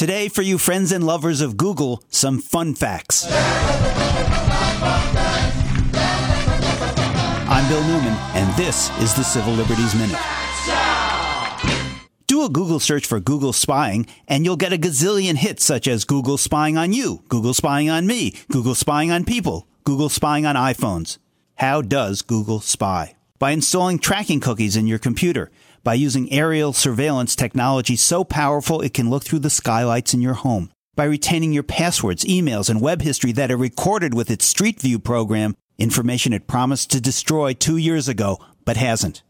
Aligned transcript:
Today, 0.00 0.28
for 0.30 0.40
you 0.40 0.56
friends 0.56 0.92
and 0.92 1.04
lovers 1.04 1.42
of 1.42 1.58
Google, 1.58 2.02
some 2.08 2.40
fun 2.40 2.74
facts. 2.74 3.26
I'm 7.46 7.68
Bill 7.68 7.82
Newman, 7.82 8.14
and 8.32 8.56
this 8.56 8.88
is 9.00 9.12
the 9.12 9.22
Civil 9.22 9.52
Liberties 9.52 9.94
Minute. 9.94 10.18
Do 12.26 12.46
a 12.46 12.48
Google 12.48 12.80
search 12.80 13.04
for 13.04 13.20
Google 13.20 13.52
spying, 13.52 14.06
and 14.26 14.46
you'll 14.46 14.56
get 14.56 14.72
a 14.72 14.78
gazillion 14.78 15.36
hits 15.36 15.66
such 15.66 15.86
as 15.86 16.06
Google 16.06 16.38
spying 16.38 16.78
on 16.78 16.94
you, 16.94 17.22
Google 17.28 17.52
spying 17.52 17.90
on 17.90 18.06
me, 18.06 18.34
Google 18.50 18.74
spying 18.74 19.12
on 19.12 19.26
people, 19.26 19.66
Google 19.84 20.08
spying 20.08 20.46
on 20.46 20.56
iPhones. 20.56 21.18
How 21.56 21.82
does 21.82 22.22
Google 22.22 22.60
spy? 22.60 23.16
By 23.40 23.52
installing 23.52 24.00
tracking 24.00 24.40
cookies 24.40 24.76
in 24.76 24.86
your 24.86 24.98
computer, 24.98 25.50
by 25.82 25.94
using 25.94 26.30
aerial 26.30 26.74
surveillance 26.74 27.34
technology 27.34 27.96
so 27.96 28.22
powerful 28.22 28.82
it 28.82 28.92
can 28.92 29.08
look 29.08 29.24
through 29.24 29.38
the 29.38 29.48
skylights 29.48 30.12
in 30.12 30.20
your 30.20 30.34
home, 30.34 30.70
by 30.94 31.04
retaining 31.04 31.54
your 31.54 31.62
passwords, 31.62 32.22
emails, 32.26 32.68
and 32.68 32.82
web 32.82 33.00
history 33.00 33.32
that 33.32 33.50
are 33.50 33.56
recorded 33.56 34.12
with 34.12 34.30
its 34.30 34.44
Street 34.44 34.78
View 34.78 34.98
program, 34.98 35.54
information 35.78 36.34
it 36.34 36.46
promised 36.46 36.90
to 36.90 37.00
destroy 37.00 37.54
two 37.54 37.78
years 37.78 38.08
ago, 38.08 38.38
but 38.66 38.76
hasn't. 38.76 39.22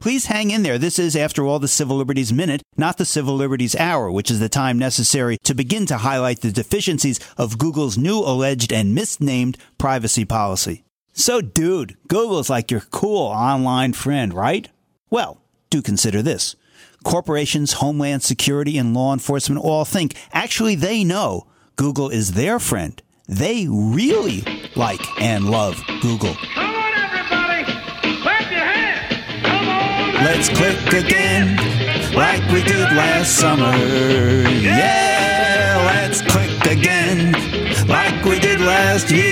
Please 0.00 0.26
hang 0.26 0.50
in 0.50 0.64
there. 0.64 0.76
This 0.76 0.98
is, 0.98 1.14
after 1.14 1.46
all, 1.46 1.60
the 1.60 1.68
Civil 1.68 1.96
Liberties 1.96 2.32
Minute, 2.32 2.62
not 2.76 2.98
the 2.98 3.04
Civil 3.04 3.36
Liberties 3.36 3.76
Hour, 3.76 4.10
which 4.10 4.28
is 4.28 4.40
the 4.40 4.48
time 4.48 4.76
necessary 4.76 5.38
to 5.44 5.54
begin 5.54 5.86
to 5.86 5.98
highlight 5.98 6.40
the 6.40 6.50
deficiencies 6.50 7.20
of 7.36 7.58
Google's 7.58 7.96
new 7.96 8.18
alleged 8.18 8.72
and 8.72 8.92
misnamed 8.92 9.56
privacy 9.78 10.24
policy. 10.24 10.82
So, 11.14 11.40
dude, 11.42 11.96
Google's 12.08 12.48
like 12.48 12.70
your 12.70 12.80
cool 12.90 13.26
online 13.26 13.92
friend, 13.92 14.32
right? 14.32 14.68
Well, 15.10 15.42
do 15.68 15.82
consider 15.82 16.22
this. 16.22 16.56
Corporations, 17.04 17.74
Homeland 17.74 18.22
Security, 18.22 18.78
and 18.78 18.94
law 18.94 19.12
enforcement 19.12 19.62
all 19.62 19.84
think, 19.84 20.14
actually, 20.32 20.74
they 20.74 21.04
know 21.04 21.46
Google 21.76 22.08
is 22.08 22.32
their 22.32 22.58
friend. 22.58 23.02
They 23.28 23.66
really 23.68 24.42
like 24.74 25.00
and 25.20 25.50
love 25.50 25.82
Google. 26.00 26.34
Come 26.54 26.74
on, 26.74 26.92
everybody! 26.94 27.64
Clap 28.22 28.50
your 28.50 28.60
hands! 28.60 29.42
Come 29.42 29.68
on! 29.68 30.14
Let's 30.24 30.48
click 30.48 31.04
again, 31.04 31.56
like 32.14 32.40
we 32.52 32.62
did 32.62 32.90
last 32.96 33.36
summer. 33.36 33.76
Yeah, 34.48 35.82
let's 35.92 36.22
click 36.22 36.50
again, 36.70 37.32
like 37.86 38.24
we 38.24 38.38
did 38.38 38.60
last 38.60 39.10
year. 39.10 39.31